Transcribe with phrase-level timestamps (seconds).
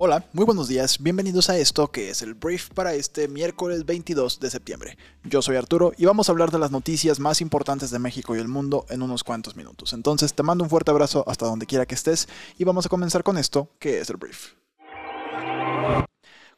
[0.00, 4.38] Hola, muy buenos días, bienvenidos a esto que es el brief para este miércoles 22
[4.38, 4.96] de septiembre.
[5.24, 8.38] Yo soy Arturo y vamos a hablar de las noticias más importantes de México y
[8.38, 9.92] el mundo en unos cuantos minutos.
[9.92, 13.24] Entonces te mando un fuerte abrazo hasta donde quiera que estés y vamos a comenzar
[13.24, 14.57] con esto que es el brief.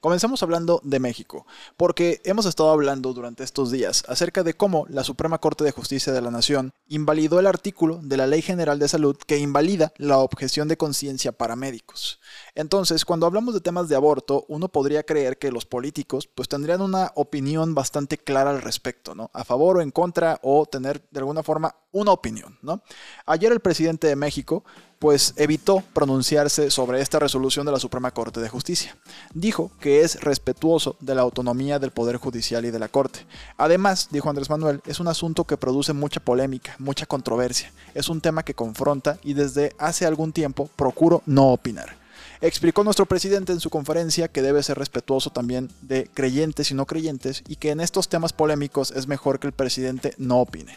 [0.00, 1.46] Comencemos hablando de México,
[1.76, 6.10] porque hemos estado hablando durante estos días acerca de cómo la Suprema Corte de Justicia
[6.10, 10.16] de la Nación invalidó el artículo de la Ley General de Salud que invalida la
[10.16, 12.18] objeción de conciencia para médicos.
[12.54, 16.80] Entonces, cuando hablamos de temas de aborto, uno podría creer que los políticos pues tendrían
[16.80, 19.30] una opinión bastante clara al respecto, ¿no?
[19.34, 22.82] A favor o en contra o tener de alguna forma una opinión, ¿no?
[23.26, 24.64] Ayer el presidente de México
[25.00, 28.96] pues evitó pronunciarse sobre esta resolución de la Suprema Corte de Justicia.
[29.32, 33.20] Dijo que es respetuoso de la autonomía del Poder Judicial y de la Corte.
[33.56, 37.72] Además, dijo Andrés Manuel, es un asunto que produce mucha polémica, mucha controversia.
[37.94, 41.96] Es un tema que confronta y desde hace algún tiempo procuro no opinar.
[42.42, 46.84] Explicó nuestro presidente en su conferencia que debe ser respetuoso también de creyentes y no
[46.84, 50.76] creyentes y que en estos temas polémicos es mejor que el presidente no opine.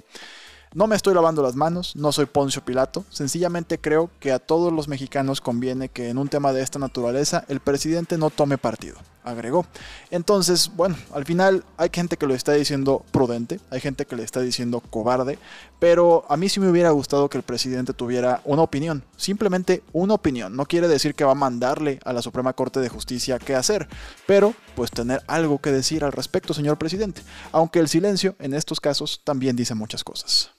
[0.75, 4.73] No me estoy lavando las manos, no soy Poncio Pilato, sencillamente creo que a todos
[4.73, 8.97] los mexicanos conviene que en un tema de esta naturaleza el presidente no tome partido,
[9.23, 9.67] agregó.
[10.09, 14.23] Entonces, bueno, al final hay gente que lo está diciendo prudente, hay gente que le
[14.23, 15.37] está diciendo cobarde,
[15.77, 20.15] pero a mí sí me hubiera gustado que el presidente tuviera una opinión, simplemente una
[20.15, 23.53] opinión, no quiere decir que va a mandarle a la Suprema Corte de Justicia qué
[23.53, 23.87] hacer,
[24.25, 28.79] pero pues tener algo que decir al respecto, señor presidente, aunque el silencio en estos
[28.79, 30.49] casos también dice muchas cosas.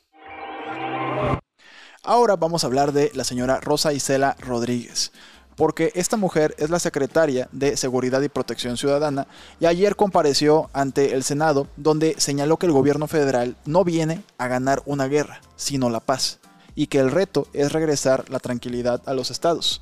[2.06, 5.10] Ahora vamos a hablar de la señora Rosa Isela Rodríguez
[5.56, 9.26] porque esta mujer es la secretaria de Seguridad y Protección Ciudadana
[9.58, 14.48] y ayer compareció ante el Senado donde señaló que el gobierno federal no viene a
[14.48, 16.40] ganar una guerra, sino la paz,
[16.74, 19.80] y que el reto es regresar la tranquilidad a los estados.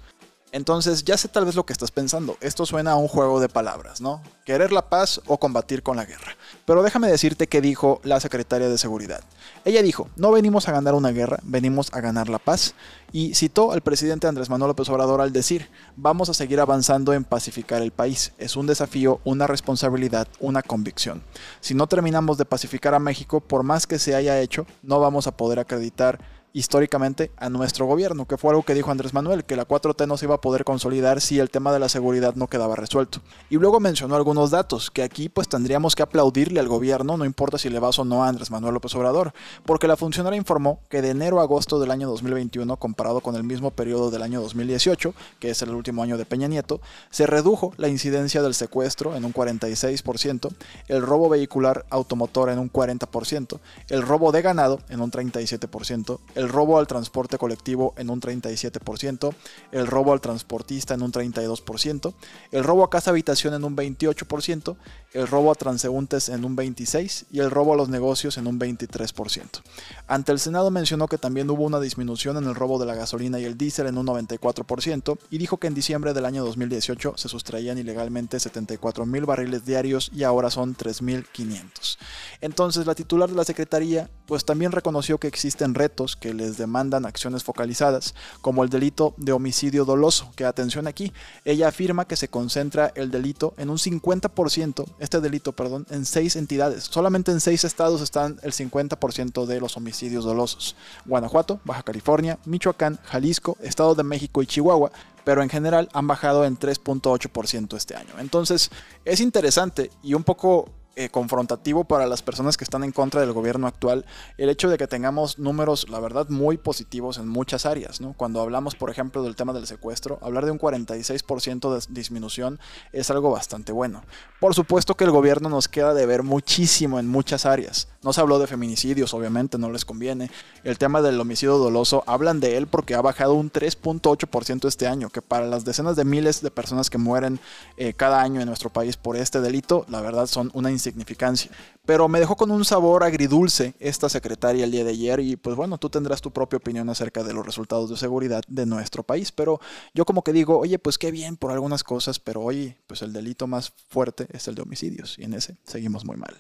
[0.53, 2.37] Entonces ya sé tal vez lo que estás pensando.
[2.43, 4.23] Esto suena a un juego de palabras, ¿no?
[4.45, 6.37] Querer la paz o combatir con la guerra.
[6.67, 9.23] Pero déjame decirte qué dijo la secretaria de Seguridad.
[9.65, 12.75] Ella dijo, no venimos a ganar una guerra, venimos a ganar la paz.
[13.13, 17.25] Y citó al presidente Andrés Manuel López Obrador al decir, vamos a seguir avanzando en
[17.25, 18.33] pacificar el país.
[18.37, 21.23] Es un desafío, una responsabilidad, una convicción.
[21.61, 25.27] Si no terminamos de pacificar a México, por más que se haya hecho, no vamos
[25.27, 26.19] a poder acreditar
[26.53, 30.17] históricamente a nuestro gobierno, que fue algo que dijo Andrés Manuel, que la 4T no
[30.17, 33.21] se iba a poder consolidar si el tema de la seguridad no quedaba resuelto.
[33.51, 37.59] Y luego mencionó algunos datos, que aquí pues tendríamos que aplaudirle al gobierno, no importa
[37.59, 39.33] si le vas o no a Andrés Manuel López Obrador,
[39.65, 43.45] porque la funcionaria informó que de enero a agosto del año 2021, comparado con el
[43.45, 46.81] mismo periodo del año 2018, que es el último año de Peña Nieto,
[47.11, 50.53] se redujo la incidencia del secuestro en un 46%,
[50.89, 53.59] el robo vehicular automotor en un 40%,
[53.89, 59.35] el robo de ganado en un 37%, el robo al transporte colectivo en un 37%,
[59.73, 62.15] el robo al transportista en un 32%,
[62.51, 64.77] el robo a casa habitación en un 28%,
[65.13, 68.59] el robo a transeúntes en un 26% y el robo a los negocios en un
[68.59, 69.63] 23%.
[70.07, 73.39] Ante el Senado mencionó que también hubo una disminución en el robo de la gasolina
[73.39, 77.29] y el diésel en un 94% y dijo que en diciembre del año 2018 se
[77.29, 81.99] sustraían ilegalmente 74 mil barriles diarios y ahora son 3.500.
[82.41, 87.07] Entonces la titular de la Secretaría pues también reconoció que existen retos que les demandan
[87.07, 91.13] acciones focalizadas, como el delito de homicidio doloso, que atención aquí,
[91.45, 96.37] ella afirma que se concentra el delito en un 50%, este delito, perdón, en seis
[96.37, 96.85] entidades.
[96.85, 100.77] Solamente en seis estados están el 50% de los homicidios dolosos.
[101.05, 104.93] Guanajuato, Baja California, Michoacán, Jalisco, Estado de México y Chihuahua
[105.25, 108.15] pero en general han bajado en 3.8% este año.
[108.19, 108.71] Entonces
[109.05, 113.33] es interesante y un poco eh, confrontativo para las personas que están en contra del
[113.33, 114.05] gobierno actual
[114.37, 118.01] el hecho de que tengamos números, la verdad, muy positivos en muchas áreas.
[118.17, 122.59] Cuando hablamos, por ejemplo, del tema del secuestro, hablar de un 46% de disminución
[122.93, 124.03] es algo bastante bueno.
[124.41, 127.89] Por supuesto que el gobierno nos queda de ver muchísimo en muchas áreas.
[128.03, 130.31] No se habló de feminicidios, obviamente, no les conviene.
[130.65, 135.09] El tema del homicidio doloso, hablan de él porque ha bajado un 3.8% este año,
[135.11, 137.39] que para las decenas de miles de personas que mueren
[137.77, 141.51] eh, cada año en nuestro país por este delito, la verdad son una insignificancia.
[141.87, 145.57] Pero me dejó con un sabor agridulce esta secretaria el día de ayer y pues
[145.57, 149.33] bueno, tú tendrás tu propia opinión acerca de los resultados de seguridad de nuestro país.
[149.33, 149.61] Pero
[149.95, 153.13] yo como que digo, oye, pues qué bien por algunas cosas, pero hoy pues el
[153.13, 156.37] delito más fuerte es el de homicidios y en ese seguimos muy mal.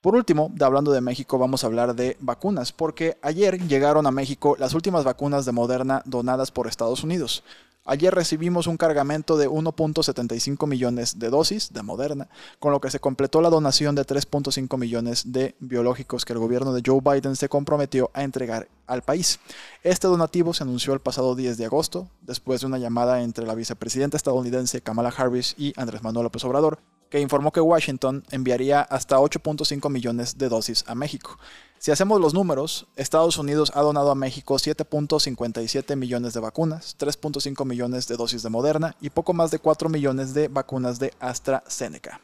[0.00, 4.54] Por último, hablando de México, vamos a hablar de vacunas, porque ayer llegaron a México
[4.56, 7.42] las últimas vacunas de Moderna donadas por Estados Unidos.
[7.90, 13.00] Ayer recibimos un cargamento de 1.75 millones de dosis de Moderna, con lo que se
[13.00, 17.48] completó la donación de 3.5 millones de biológicos que el gobierno de Joe Biden se
[17.48, 19.40] comprometió a entregar al país.
[19.82, 23.54] Este donativo se anunció el pasado 10 de agosto, después de una llamada entre la
[23.54, 29.16] vicepresidenta estadounidense Kamala Harris y Andrés Manuel López Obrador, que informó que Washington enviaría hasta
[29.16, 31.38] 8.5 millones de dosis a México.
[31.80, 37.64] Si hacemos los números, Estados Unidos ha donado a México 7.57 millones de vacunas, 3.5
[37.64, 42.20] millones de dosis de Moderna y poco más de 4 millones de vacunas de AstraZeneca.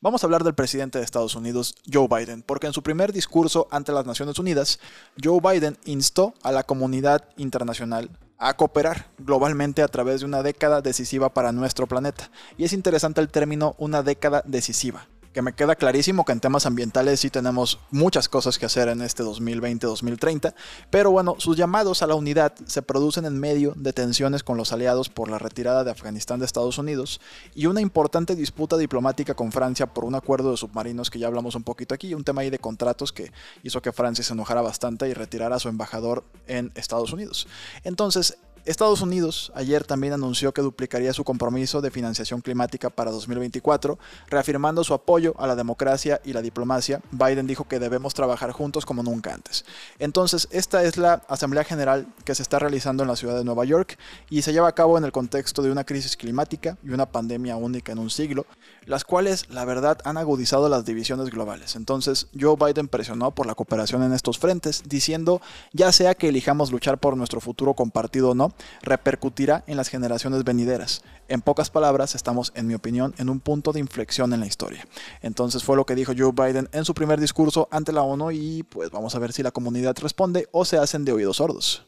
[0.00, 3.68] Vamos a hablar del presidente de Estados Unidos, Joe Biden, porque en su primer discurso
[3.70, 4.80] ante las Naciones Unidas,
[5.22, 10.82] Joe Biden instó a la comunidad internacional a cooperar globalmente a través de una década
[10.82, 12.28] decisiva para nuestro planeta.
[12.58, 16.64] Y es interesante el término una década decisiva que me queda clarísimo que en temas
[16.64, 20.54] ambientales sí tenemos muchas cosas que hacer en este 2020-2030,
[20.90, 24.72] pero bueno, sus llamados a la unidad se producen en medio de tensiones con los
[24.72, 27.20] aliados por la retirada de Afganistán de Estados Unidos
[27.54, 31.56] y una importante disputa diplomática con Francia por un acuerdo de submarinos que ya hablamos
[31.56, 33.32] un poquito aquí, un tema ahí de contratos que
[33.64, 37.48] hizo que Francia se enojara bastante y retirara a su embajador en Estados Unidos.
[37.82, 43.98] Entonces, Estados Unidos ayer también anunció que duplicaría su compromiso de financiación climática para 2024,
[44.28, 47.02] reafirmando su apoyo a la democracia y la diplomacia.
[47.10, 49.66] Biden dijo que debemos trabajar juntos como nunca antes.
[49.98, 53.66] Entonces, esta es la Asamblea General que se está realizando en la ciudad de Nueva
[53.66, 53.98] York
[54.30, 57.56] y se lleva a cabo en el contexto de una crisis climática y una pandemia
[57.56, 58.46] única en un siglo,
[58.86, 61.76] las cuales, la verdad, han agudizado las divisiones globales.
[61.76, 65.40] Entonces, Joe Biden presionó por la cooperación en estos frentes, diciendo,
[65.72, 68.52] ya sea que elijamos luchar por nuestro futuro compartido o no,
[68.82, 71.02] repercutirá en las generaciones venideras.
[71.28, 74.86] En pocas palabras, estamos, en mi opinión, en un punto de inflexión en la historia.
[75.22, 78.62] Entonces fue lo que dijo Joe Biden en su primer discurso ante la ONU y
[78.62, 81.86] pues vamos a ver si la comunidad responde o se hacen de oídos sordos.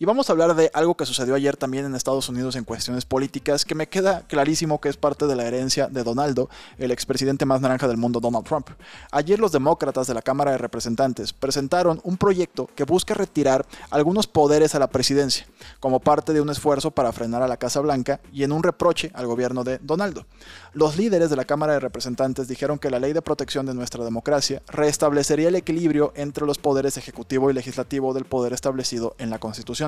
[0.00, 3.04] Y vamos a hablar de algo que sucedió ayer también en Estados Unidos en cuestiones
[3.04, 6.48] políticas, que me queda clarísimo que es parte de la herencia de Donaldo,
[6.78, 8.68] el expresidente más naranja del mundo, Donald Trump.
[9.10, 14.28] Ayer los demócratas de la Cámara de Representantes presentaron un proyecto que busca retirar algunos
[14.28, 15.48] poderes a la presidencia,
[15.80, 19.10] como parte de un esfuerzo para frenar a la Casa Blanca y en un reproche
[19.14, 20.26] al gobierno de Donaldo.
[20.74, 24.04] Los líderes de la Cámara de Representantes dijeron que la ley de protección de nuestra
[24.04, 29.40] democracia restablecería el equilibrio entre los poderes ejecutivo y legislativo del poder establecido en la
[29.40, 29.87] Constitución.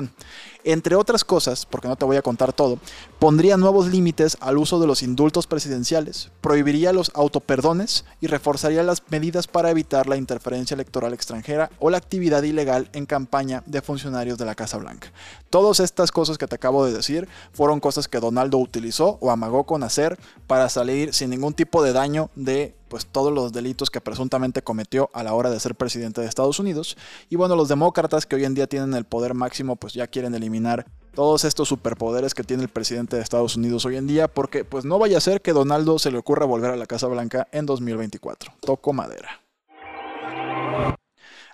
[0.63, 2.77] Entre otras cosas, porque no te voy a contar todo,
[3.19, 9.01] pondría nuevos límites al uso de los indultos presidenciales, prohibiría los autoperdones y reforzaría las
[9.09, 14.37] medidas para evitar la interferencia electoral extranjera o la actividad ilegal en campaña de funcionarios
[14.37, 15.11] de la Casa Blanca.
[15.49, 19.65] Todas estas cosas que te acabo de decir fueron cosas que Donaldo utilizó o amagó
[19.65, 24.01] con hacer para salir sin ningún tipo de daño de pues todos los delitos que
[24.01, 26.97] presuntamente cometió a la hora de ser presidente de Estados Unidos.
[27.29, 30.35] Y bueno, los demócratas que hoy en día tienen el poder máximo, pues ya quieren
[30.35, 30.85] eliminar
[31.15, 34.83] todos estos superpoderes que tiene el presidente de Estados Unidos hoy en día, porque pues
[34.83, 37.65] no vaya a ser que Donaldo se le ocurra volver a la Casa Blanca en
[37.65, 38.55] 2024.
[38.59, 39.39] Toco madera.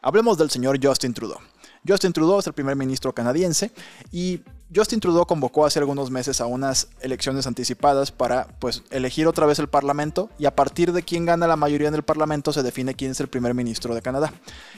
[0.02, 1.38] Hablemos del señor Justin Trudeau.
[1.88, 3.72] Justin Trudeau es el primer ministro canadiense
[4.12, 4.42] y
[4.76, 9.60] Justin Trudeau convocó hace algunos meses a unas elecciones anticipadas para pues elegir otra vez
[9.60, 12.94] el Parlamento y a partir de quién gana la mayoría en el Parlamento se define
[12.94, 14.34] quién es el primer ministro de Canadá.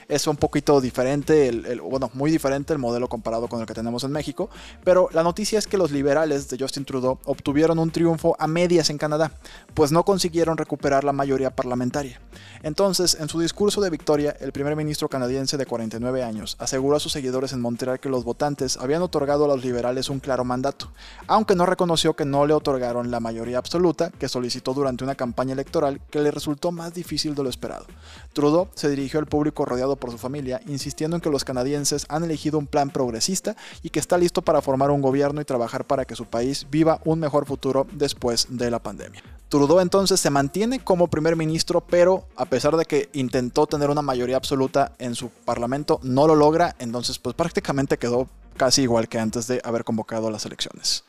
[0.07, 4.11] Es un poquito diferente, bueno, muy diferente el modelo comparado con el que tenemos en
[4.11, 4.51] México,
[4.83, 8.91] pero la noticia es que los liberales de Justin Trudeau obtuvieron un triunfo a medias
[8.91, 9.31] en Canadá,
[9.73, 12.21] pues no consiguieron recuperar la mayoría parlamentaria.
[12.61, 16.99] Entonces, en su discurso de victoria, el primer ministro canadiense de 49 años aseguró a
[16.99, 19.78] sus seguidores en Montreal que los votantes habían otorgado a los liberales
[20.09, 20.91] un claro mandato,
[21.27, 25.53] aunque no reconoció que no le otorgaron la mayoría absoluta que solicitó durante una campaña
[25.53, 27.85] electoral que le resultó más difícil de lo esperado.
[28.33, 32.23] Trudeau se dirigió al público rodeado por su familia, insistiendo en que los canadienses han
[32.23, 36.05] elegido un plan progresista y que está listo para formar un gobierno y trabajar para
[36.05, 39.23] que su país viva un mejor futuro después de la pandemia.
[39.47, 44.03] Trudeau entonces se mantiene como primer ministro, pero a pesar de que intentó tener una
[44.03, 48.27] mayoría absoluta en su parlamento, no lo logra, entonces pues prácticamente quedó
[48.59, 51.05] casi igual que antes de haber convocado las elecciones.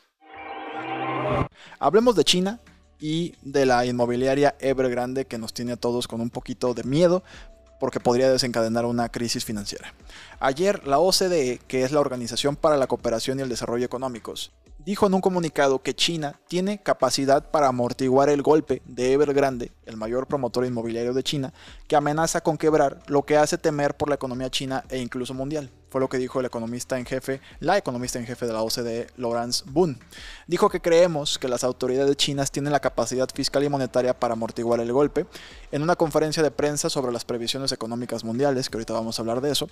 [1.79, 2.61] Hablemos de China
[2.97, 7.23] y de la inmobiliaria Evergrande que nos tiene a todos con un poquito de miedo
[7.77, 9.93] porque podría desencadenar una crisis financiera.
[10.39, 14.53] Ayer la OCDE, que es la Organización para la Cooperación y el Desarrollo Económicos,
[14.85, 19.97] dijo en un comunicado que China tiene capacidad para amortiguar el golpe de Evergrande, el
[19.97, 21.53] mayor promotor inmobiliario de China,
[21.89, 25.69] que amenaza con quebrar, lo que hace temer por la economía china e incluso mundial.
[25.91, 29.07] Fue lo que dijo el economista en jefe, la economista en jefe de la OCDE,
[29.17, 29.97] Laurence Boone.
[30.47, 34.79] Dijo que creemos que las autoridades chinas tienen la capacidad fiscal y monetaria para amortiguar
[34.79, 35.25] el golpe.
[35.73, 39.41] En una conferencia de prensa sobre las previsiones económicas mundiales, que ahorita vamos a hablar
[39.41, 39.69] de eso,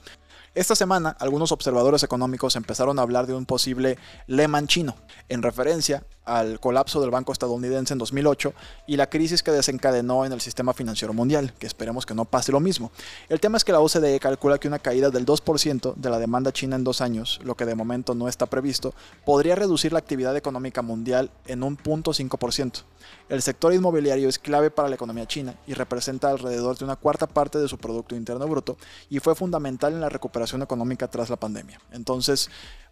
[0.56, 3.98] esta semana algunos observadores económicos empezaron a hablar de un posible
[4.28, 4.96] Lehman chino,
[5.30, 8.54] en referencia al colapso del banco estadounidense en 2008
[8.88, 12.52] y la crisis que desencadenó en el sistema financiero mundial, que esperemos que no pase
[12.52, 12.92] lo mismo.
[13.30, 16.52] El tema es que la OCDE calcula que una caída del 2% de la demanda
[16.52, 18.94] china en dos años, lo que de momento no está previsto,
[19.26, 22.84] podría reducir la actividad económica mundial en un 0.5%.
[23.30, 27.28] El sector inmobiliario es clave para la economía china y representa alrededor de una cuarta
[27.28, 28.78] parte de su Producto Interno Bruto
[29.10, 31.80] y fue fundamental en la recuperación económica tras la pandemia.
[31.92, 32.50] Entonces,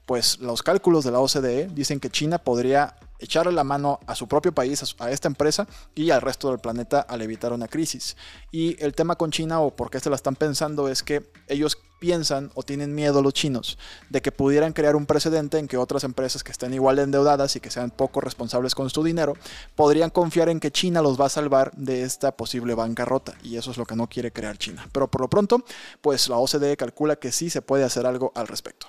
[0.07, 4.27] pues los cálculos de la OCDE dicen que China podría echarle la mano a su
[4.27, 8.15] propio país, a esta empresa y al resto del planeta al evitar una crisis.
[8.50, 11.77] Y el tema con China o por qué se la están pensando es que ellos
[11.99, 13.77] piensan o tienen miedo los chinos
[14.09, 17.55] de que pudieran crear un precedente en que otras empresas que estén igual de endeudadas
[17.55, 19.33] y que sean poco responsables con su dinero
[19.75, 23.71] podrían confiar en que China los va a salvar de esta posible bancarrota y eso
[23.71, 24.87] es lo que no quiere crear China.
[24.91, 25.63] Pero por lo pronto,
[26.01, 28.87] pues la OCDE calcula que sí se puede hacer algo al respecto.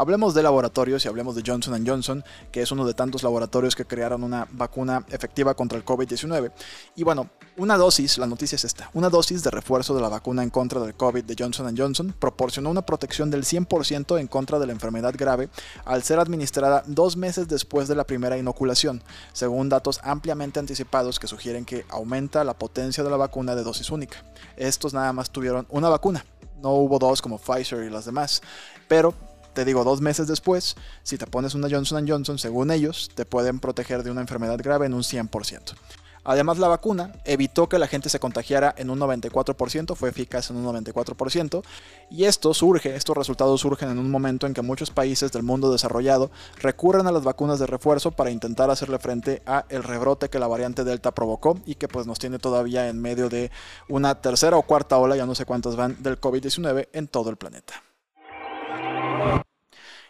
[0.00, 3.84] Hablemos de laboratorios y hablemos de Johnson Johnson, que es uno de tantos laboratorios que
[3.84, 6.52] crearon una vacuna efectiva contra el COVID-19.
[6.96, 7.28] Y bueno,
[7.58, 10.80] una dosis, la noticia es esta, una dosis de refuerzo de la vacuna en contra
[10.80, 15.12] del COVID de Johnson Johnson proporcionó una protección del 100% en contra de la enfermedad
[15.14, 15.50] grave
[15.84, 19.02] al ser administrada dos meses después de la primera inoculación,
[19.34, 23.90] según datos ampliamente anticipados que sugieren que aumenta la potencia de la vacuna de dosis
[23.90, 24.24] única.
[24.56, 26.24] Estos nada más tuvieron una vacuna,
[26.62, 28.40] no hubo dos como Pfizer y las demás,
[28.88, 29.14] pero
[29.52, 33.60] te digo, dos meses después, si te pones una Johnson Johnson, según ellos, te pueden
[33.60, 35.74] proteger de una enfermedad grave en un 100%.
[36.22, 40.56] Además, la vacuna evitó que la gente se contagiara en un 94%, fue eficaz en
[40.56, 41.62] un 94%,
[42.10, 45.72] y esto surge, estos resultados surgen en un momento en que muchos países del mundo
[45.72, 50.38] desarrollado recurren a las vacunas de refuerzo para intentar hacerle frente a el rebrote que
[50.38, 53.50] la variante Delta provocó y que pues nos tiene todavía en medio de
[53.88, 57.36] una tercera o cuarta ola, ya no sé cuántas van, del COVID-19 en todo el
[57.36, 57.82] planeta.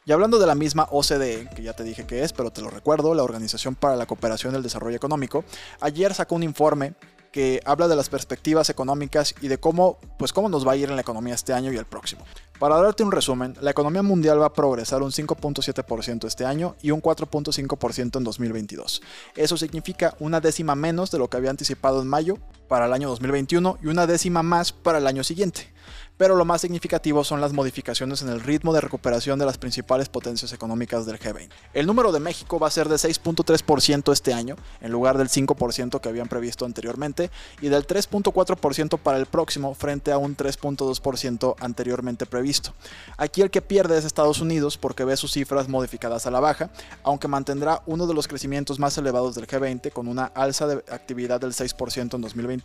[0.06, 2.70] Y hablando de la misma OCDE, que ya te dije que es, pero te lo
[2.70, 5.44] recuerdo, la Organización para la Cooperación y el Desarrollo Económico,
[5.80, 6.94] ayer sacó un informe
[7.32, 10.88] que habla de las perspectivas económicas y de cómo, pues cómo nos va a ir
[10.88, 12.24] en la economía este año y el próximo.
[12.58, 16.90] Para darte un resumen, la economía mundial va a progresar un 5.7% este año y
[16.90, 19.02] un 4.5% en 2022.
[19.36, 22.38] Eso significa una décima menos de lo que había anticipado en mayo
[22.70, 25.72] para el año 2021 y una décima más para el año siguiente
[26.20, 30.10] pero lo más significativo son las modificaciones en el ritmo de recuperación de las principales
[30.10, 31.48] potencias económicas del G20.
[31.72, 35.98] El número de México va a ser de 6.3% este año, en lugar del 5%
[35.98, 37.30] que habían previsto anteriormente,
[37.62, 42.74] y del 3.4% para el próximo, frente a un 3.2% anteriormente previsto.
[43.16, 46.68] Aquí el que pierde es Estados Unidos porque ve sus cifras modificadas a la baja,
[47.02, 51.40] aunque mantendrá uno de los crecimientos más elevados del G20 con una alza de actividad
[51.40, 52.59] del 6% en 2021,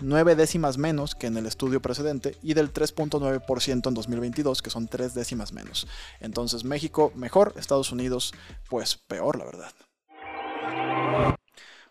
[0.00, 4.70] nueve décimas menos que en el estudio precedente, y del 3 3.9% en 2022, que
[4.70, 5.86] son tres décimas menos.
[6.20, 8.32] Entonces México mejor, Estados Unidos
[8.68, 9.72] pues peor, la verdad.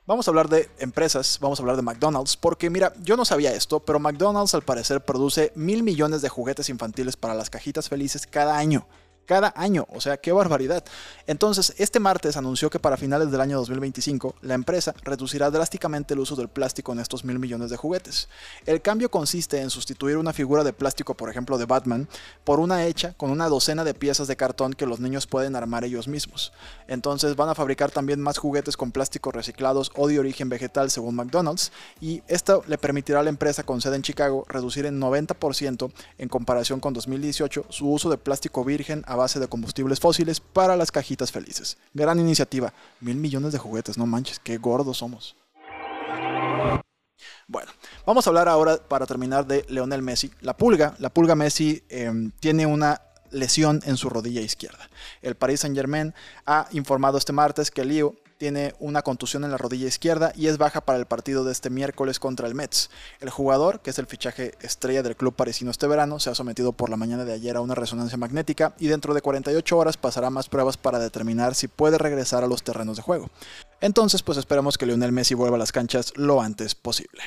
[0.05, 3.53] Vamos a hablar de empresas, vamos a hablar de McDonald's, porque mira, yo no sabía
[3.53, 8.27] esto, pero McDonald's al parecer produce mil millones de juguetes infantiles para las cajitas felices
[8.27, 8.85] cada año
[9.25, 10.84] cada año, o sea, qué barbaridad.
[11.27, 16.20] Entonces, este martes anunció que para finales del año 2025, la empresa reducirá drásticamente el
[16.20, 18.30] uso del plástico en estos mil millones de juguetes.
[18.65, 22.08] El cambio consiste en sustituir una figura de plástico, por ejemplo, de Batman,
[22.44, 25.84] por una hecha con una docena de piezas de cartón que los niños pueden armar
[25.84, 26.51] ellos mismos.
[26.88, 31.15] Entonces, van a fabricar también más juguetes con plásticos reciclados o de origen vegetal, según
[31.15, 35.92] McDonald's, y esto le permitirá a la empresa con sede en Chicago reducir en 90%
[36.18, 40.91] en comparación con 2018 su uso de plástico virgen base de combustibles fósiles para las
[40.91, 41.77] cajitas felices.
[41.93, 42.74] Gran iniciativa.
[43.00, 45.36] Mil millones de juguetes, no manches, qué gordos somos.
[47.48, 47.72] Bueno,
[48.05, 50.32] vamos a hablar ahora para terminar de Leonel Messi.
[50.41, 53.01] La pulga, la pulga Messi em, tiene una
[53.32, 54.89] lesión en su rodilla izquierda.
[55.22, 56.13] El Paris Saint Germain
[56.46, 60.57] ha informado este martes que Leo tiene una contusión en la rodilla izquierda y es
[60.57, 62.89] baja para el partido de este miércoles contra el Mets.
[63.21, 66.73] El jugador, que es el fichaje estrella del club parisino este verano, se ha sometido
[66.73, 70.29] por la mañana de ayer a una resonancia magnética y dentro de 48 horas pasará
[70.29, 73.29] más pruebas para determinar si puede regresar a los terrenos de juego.
[73.79, 77.23] Entonces, pues esperamos que Lionel Messi vuelva a las canchas lo antes posible.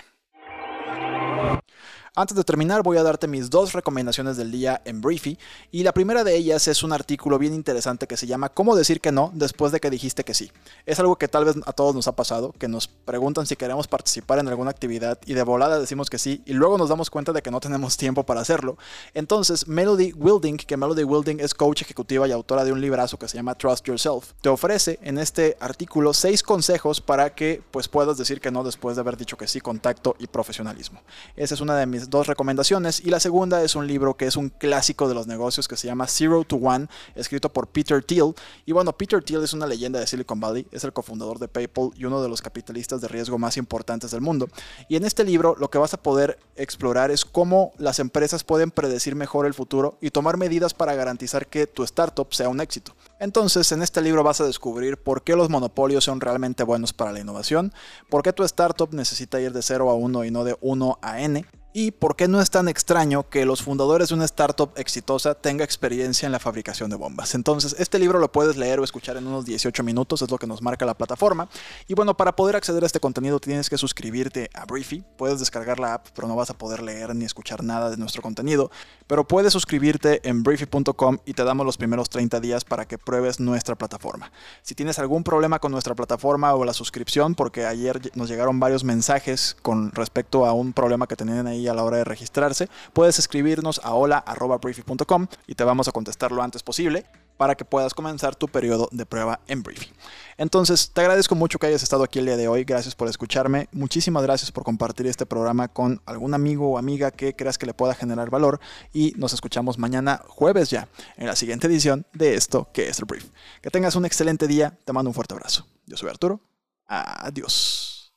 [2.19, 5.39] Antes de terminar, voy a darte mis dos recomendaciones del día en Briefy.
[5.71, 9.03] Y la primera de ellas es un artículo bien interesante que se llama ¿Cómo decir
[9.03, 10.51] que no después de que dijiste que sí?
[10.87, 13.87] Es algo que tal vez a todos nos ha pasado, que nos preguntan si queremos
[13.87, 17.35] participar en alguna actividad y de volada decimos que sí y luego nos damos cuenta
[17.35, 18.79] de que no tenemos tiempo para hacerlo.
[19.13, 23.29] Entonces, Melody Wilding, que Melody Wilding es coach ejecutiva y autora de un librazo que
[23.29, 28.17] se llama Trust Yourself, te ofrece en este artículo seis consejos para que pues puedas
[28.17, 31.03] decir que no después de haber dicho que sí con tacto y profesionalismo.
[31.37, 33.01] Esa es una de mis dos recomendaciones.
[33.01, 35.87] Y la segunda es un libro que es un clásico de los negocios que se
[35.87, 38.35] llama Zero to One, escrito por Peter Thiel.
[38.65, 41.91] Y bueno, Peter Thiel es una leyenda de Silicon Valley, es el cofundador de PayPal
[41.97, 44.49] y uno de los capitalistas de riesgo más importantes del mundo.
[44.89, 48.71] Y en este libro lo que vas a poder explorar es cómo las empresas pueden
[48.71, 52.95] predecir mejor el futuro y tomar medidas para garantizar que tu startup sea un éxito.
[53.19, 57.13] Entonces, en este libro vas a descubrir por qué los monopolios son realmente buenos para
[57.13, 57.73] la innovación,
[58.09, 61.21] por qué tu startup necesita ir de 0 a 1 y no de 1 a
[61.21, 61.45] n,
[61.79, 65.63] y por qué no es tan extraño que los fundadores de una startup exitosa tenga
[65.63, 67.35] experiencia en la fabricación de bombas.
[67.35, 70.47] Entonces, este libro lo puedes leer o escuchar en unos 18 minutos, es lo que
[70.47, 71.51] nos marca la plataforma.
[71.87, 75.05] Y bueno, para poder acceder a este contenido tienes que suscribirte a Briefy.
[75.19, 78.23] Puedes descargar la app, pero no vas a poder leer ni escuchar nada de nuestro
[78.23, 78.71] contenido.
[79.07, 83.39] Pero puedes suscribirte en briefy.com y te damos los primeros 30 días para que pruebes
[83.39, 84.33] nuestra plataforma.
[84.63, 88.83] Si tienes algún problema con nuestra plataforma o la suscripción, porque ayer nos llegaron varios
[88.83, 93.19] mensajes con respecto a un problema que tenían ahí a la hora de registrarse, puedes
[93.19, 97.07] escribirnos a hola.briefy.com y te vamos a contestar lo antes posible
[97.37, 99.93] para que puedas comenzar tu periodo de prueba en Briefy.
[100.39, 102.65] Entonces, te agradezco mucho que hayas estado aquí el día de hoy.
[102.65, 103.69] Gracias por escucharme.
[103.73, 107.75] Muchísimas gracias por compartir este programa con algún amigo o amiga que creas que le
[107.75, 108.61] pueda generar valor.
[108.93, 113.07] Y nos escuchamos mañana jueves ya, en la siguiente edición de esto que es el
[113.07, 113.27] Brief.
[113.63, 114.79] Que tengas un excelente día.
[114.85, 115.67] Te mando un fuerte abrazo.
[115.87, 116.41] Yo soy Arturo.
[116.87, 118.13] Adiós.